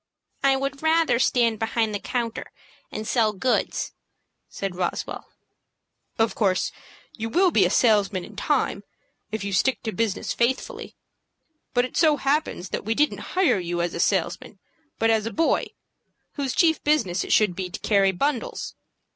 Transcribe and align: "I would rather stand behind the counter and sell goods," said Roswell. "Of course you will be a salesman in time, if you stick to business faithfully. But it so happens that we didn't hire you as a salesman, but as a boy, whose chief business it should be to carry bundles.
"I 0.41 0.55
would 0.55 0.81
rather 0.81 1.19
stand 1.19 1.59
behind 1.59 1.93
the 1.93 1.99
counter 1.99 2.51
and 2.91 3.07
sell 3.07 3.33
goods," 3.33 3.93
said 4.49 4.75
Roswell. 4.75 5.27
"Of 6.17 6.33
course 6.33 6.71
you 7.13 7.29
will 7.29 7.51
be 7.51 7.65
a 7.65 7.69
salesman 7.69 8.25
in 8.25 8.35
time, 8.35 8.83
if 9.31 9.43
you 9.43 9.53
stick 9.53 9.83
to 9.83 9.91
business 9.91 10.33
faithfully. 10.33 10.95
But 11.75 11.85
it 11.85 11.95
so 11.97 12.17
happens 12.17 12.69
that 12.69 12.83
we 12.83 12.95
didn't 12.95 13.35
hire 13.37 13.59
you 13.59 13.79
as 13.79 13.93
a 13.93 13.99
salesman, 13.99 14.57
but 14.97 15.11
as 15.11 15.27
a 15.27 15.31
boy, 15.31 15.67
whose 16.33 16.55
chief 16.55 16.83
business 16.83 17.23
it 17.23 17.31
should 17.31 17.55
be 17.55 17.69
to 17.69 17.79
carry 17.81 18.11
bundles. 18.11 18.73